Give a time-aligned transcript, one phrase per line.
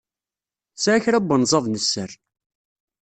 [0.75, 2.11] Tesɛa kra n wenzaḍ n sser.